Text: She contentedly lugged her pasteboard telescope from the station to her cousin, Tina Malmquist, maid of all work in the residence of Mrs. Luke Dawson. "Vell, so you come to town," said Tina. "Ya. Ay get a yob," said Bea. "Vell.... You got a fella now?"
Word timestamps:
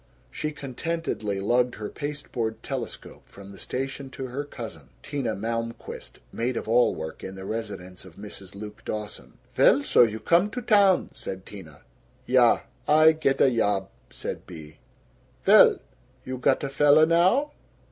She 0.31 0.51
contentedly 0.51 1.39
lugged 1.39 1.75
her 1.75 1.87
pasteboard 1.87 2.63
telescope 2.63 3.21
from 3.29 3.51
the 3.51 3.59
station 3.59 4.09
to 4.09 4.25
her 4.29 4.43
cousin, 4.43 4.89
Tina 5.03 5.35
Malmquist, 5.35 6.17
maid 6.33 6.57
of 6.57 6.67
all 6.67 6.95
work 6.95 7.23
in 7.23 7.35
the 7.35 7.45
residence 7.45 8.03
of 8.03 8.15
Mrs. 8.15 8.55
Luke 8.55 8.83
Dawson. 8.83 9.33
"Vell, 9.53 9.83
so 9.83 10.01
you 10.01 10.19
come 10.19 10.49
to 10.49 10.61
town," 10.63 11.09
said 11.13 11.45
Tina. 11.45 11.81
"Ya. 12.25 12.61
Ay 12.87 13.11
get 13.11 13.39
a 13.41 13.51
yob," 13.51 13.89
said 14.09 14.47
Bea. 14.47 14.77
"Vell.... 15.43 15.77
You 16.25 16.39
got 16.39 16.63
a 16.63 16.69
fella 16.69 17.05
now?" 17.05 17.51